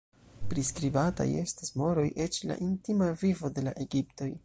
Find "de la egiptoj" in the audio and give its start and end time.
3.59-4.33